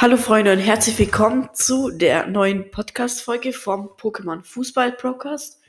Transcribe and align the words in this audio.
Hallo 0.00 0.16
Freunde 0.16 0.52
und 0.52 0.60
herzlich 0.60 0.96
willkommen 0.96 1.48
zu 1.54 1.90
der 1.90 2.28
neuen 2.28 2.70
Podcast-Folge 2.70 3.52
vom 3.52 3.88
Pokémon 3.88 4.44
Fußball 4.44 4.92
Podcast. 4.92 5.60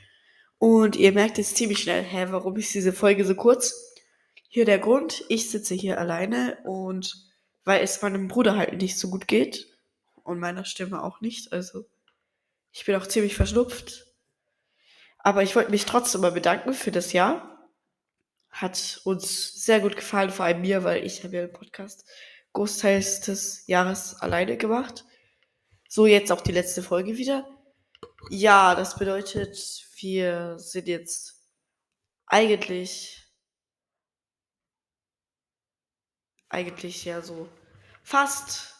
Und 0.56 0.94
ihr 0.94 1.10
merkt 1.10 1.38
jetzt 1.38 1.56
ziemlich 1.56 1.80
schnell, 1.80 2.04
hä, 2.04 2.26
warum 2.30 2.54
ist 2.54 2.72
diese 2.72 2.92
Folge 2.92 3.24
so 3.24 3.34
kurz? 3.34 3.74
Hier 4.46 4.64
der 4.64 4.78
Grund, 4.78 5.24
ich 5.28 5.50
sitze 5.50 5.74
hier 5.74 5.98
alleine 5.98 6.58
und 6.62 7.16
weil 7.64 7.82
es 7.82 8.02
meinem 8.02 8.28
Bruder 8.28 8.54
halt 8.54 8.80
nicht 8.80 9.00
so 9.00 9.10
gut 9.10 9.26
geht 9.26 9.66
und 10.22 10.38
meiner 10.38 10.64
Stimme 10.64 11.02
auch 11.02 11.20
nicht, 11.20 11.52
also 11.52 11.84
ich 12.70 12.84
bin 12.84 12.94
auch 12.94 13.08
ziemlich 13.08 13.34
verschnupft. 13.34 14.06
Aber 15.18 15.42
ich 15.42 15.56
wollte 15.56 15.72
mich 15.72 15.86
trotzdem 15.86 16.20
mal 16.20 16.30
bedanken 16.30 16.72
für 16.72 16.92
das 16.92 17.12
Jahr. 17.12 17.68
Hat 18.48 19.00
uns 19.02 19.64
sehr 19.64 19.80
gut 19.80 19.96
gefallen, 19.96 20.30
vor 20.30 20.44
allem 20.44 20.60
mir, 20.60 20.84
weil 20.84 21.04
ich 21.04 21.24
habe 21.24 21.34
ja 21.34 21.42
einen 21.42 21.52
Podcast 21.52 22.04
großteils 22.52 23.20
des 23.22 23.66
Jahres 23.66 24.14
alleine 24.16 24.56
gemacht. 24.56 25.04
So 25.88 26.06
jetzt 26.06 26.30
auch 26.32 26.40
die 26.40 26.52
letzte 26.52 26.82
Folge 26.82 27.16
wieder. 27.16 27.48
Ja, 28.30 28.74
das 28.74 28.96
bedeutet, 28.96 29.56
wir 29.96 30.58
sind 30.58 30.88
jetzt 30.88 31.40
eigentlich 32.26 33.20
eigentlich 36.48 37.04
ja 37.04 37.22
so 37.22 37.48
fast 38.02 38.74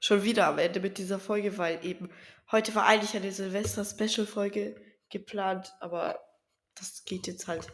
schon 0.00 0.22
wieder 0.22 0.46
am 0.46 0.58
Ende 0.58 0.80
mit 0.80 0.96
dieser 0.96 1.18
Folge, 1.18 1.58
weil 1.58 1.84
eben 1.84 2.08
heute 2.50 2.74
war 2.74 2.86
eigentlich 2.86 3.14
eine 3.16 3.32
Silvester-Special-Folge 3.32 4.80
geplant, 5.10 5.74
aber 5.80 6.18
das 6.74 7.04
geht 7.04 7.26
jetzt 7.26 7.48
halt 7.48 7.66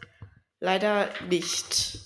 leider 0.59 1.09
nicht. 1.29 1.99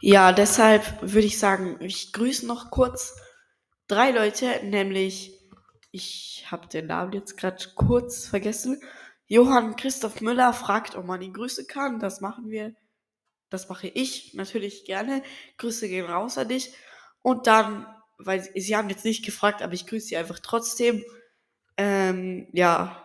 Ja, 0.00 0.32
deshalb 0.32 1.00
würde 1.00 1.26
ich 1.26 1.38
sagen, 1.38 1.78
ich 1.80 2.12
grüße 2.12 2.46
noch 2.46 2.70
kurz 2.70 3.16
drei 3.88 4.10
Leute, 4.10 4.60
nämlich 4.64 5.32
ich 5.90 6.44
habe 6.50 6.68
den 6.68 6.86
Namen 6.86 7.12
jetzt 7.12 7.38
gerade 7.38 7.64
kurz 7.74 8.26
vergessen. 8.26 8.80
Johann 9.26 9.76
Christoph 9.76 10.20
Müller 10.20 10.52
fragt, 10.52 10.94
ob 10.94 11.06
man 11.06 11.22
ihn 11.22 11.32
grüßen 11.32 11.66
kann. 11.66 11.98
Das 11.98 12.20
machen 12.20 12.50
wir. 12.50 12.74
Das 13.48 13.68
mache 13.68 13.88
ich 13.88 14.34
natürlich 14.34 14.84
gerne. 14.84 15.22
Grüße 15.56 15.88
gehen 15.88 16.04
raus 16.04 16.36
an 16.36 16.48
dich. 16.48 16.74
Und 17.22 17.46
dann, 17.46 17.86
weil 18.18 18.42
sie 18.54 18.76
haben 18.76 18.90
jetzt 18.90 19.04
nicht 19.04 19.24
gefragt, 19.24 19.62
aber 19.62 19.72
ich 19.72 19.86
grüße 19.86 20.08
sie 20.08 20.16
einfach 20.16 20.38
trotzdem. 20.40 21.02
Ähm, 21.78 22.48
ja. 22.52 23.02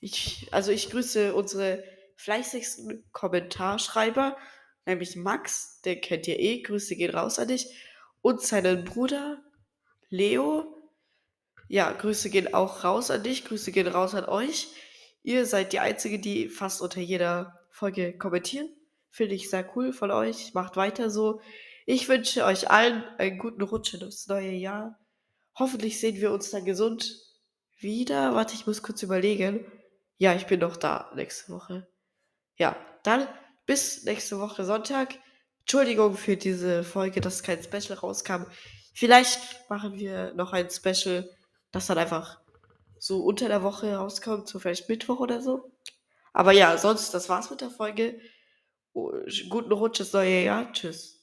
Ich, 0.00 0.48
also 0.50 0.72
ich 0.72 0.90
grüße 0.90 1.34
unsere 1.34 1.84
fleißigsten 2.16 3.04
Kommentarschreiber 3.12 4.36
nämlich 4.86 5.16
Max, 5.16 5.80
den 5.82 6.00
kennt 6.00 6.28
ihr 6.28 6.38
eh, 6.38 6.62
Grüße 6.62 6.96
gehen 6.96 7.14
raus 7.14 7.38
an 7.38 7.48
dich, 7.48 7.66
und 8.22 8.42
seinen 8.42 8.84
Bruder 8.84 9.42
Leo. 10.08 10.76
Ja, 11.68 11.92
Grüße 11.92 12.30
gehen 12.30 12.52
auch 12.52 12.84
raus 12.84 13.10
an 13.10 13.22
dich, 13.22 13.44
Grüße 13.44 13.72
gehen 13.72 13.86
raus 13.86 14.14
an 14.14 14.24
euch. 14.24 14.68
Ihr 15.22 15.46
seid 15.46 15.72
die 15.72 15.80
Einzige, 15.80 16.18
die 16.18 16.48
fast 16.48 16.80
unter 16.80 17.00
jeder 17.00 17.60
Folge 17.70 18.16
kommentieren. 18.16 18.68
Finde 19.10 19.34
ich 19.34 19.50
sehr 19.50 19.68
cool 19.76 19.92
von 19.92 20.10
euch. 20.10 20.54
Macht 20.54 20.76
weiter 20.76 21.10
so. 21.10 21.40
Ich 21.86 22.08
wünsche 22.08 22.44
euch 22.44 22.70
allen 22.70 23.04
einen 23.18 23.38
guten 23.38 23.62
Rutsch 23.62 23.94
ins 23.94 24.26
neue 24.28 24.52
Jahr. 24.52 24.98
Hoffentlich 25.58 26.00
sehen 26.00 26.20
wir 26.20 26.32
uns 26.32 26.50
dann 26.50 26.64
gesund 26.64 27.20
wieder. 27.78 28.34
Warte, 28.34 28.54
ich 28.54 28.66
muss 28.66 28.82
kurz 28.82 29.02
überlegen. 29.02 29.64
Ja, 30.16 30.34
ich 30.34 30.46
bin 30.46 30.60
noch 30.60 30.76
da 30.76 31.10
nächste 31.14 31.52
Woche. 31.52 31.88
Ja, 32.56 32.76
dann 33.02 33.26
bis 33.70 34.02
nächste 34.02 34.40
Woche 34.40 34.64
Sonntag. 34.64 35.14
Entschuldigung 35.60 36.16
für 36.16 36.36
diese 36.36 36.82
Folge, 36.82 37.20
dass 37.20 37.44
kein 37.44 37.62
Special 37.62 37.96
rauskam. 37.96 38.42
Vielleicht 38.94 39.70
machen 39.70 39.96
wir 39.96 40.34
noch 40.34 40.52
ein 40.52 40.68
Special, 40.68 41.30
das 41.70 41.86
dann 41.86 41.96
einfach 41.96 42.40
so 42.98 43.22
unter 43.22 43.46
der 43.46 43.62
Woche 43.62 43.94
rauskommt, 43.94 44.48
so 44.48 44.58
vielleicht 44.58 44.88
Mittwoch 44.88 45.20
oder 45.20 45.40
so. 45.40 45.70
Aber 46.32 46.50
ja, 46.50 46.76
sonst, 46.78 47.14
das 47.14 47.28
war's 47.28 47.48
mit 47.48 47.60
der 47.60 47.70
Folge. 47.70 48.20
Oh, 48.92 49.12
guten 49.48 49.70
Rutsch 49.70 50.00
ins 50.00 50.14
neue 50.14 50.42
Jahr. 50.42 50.72
Tschüss. 50.72 51.20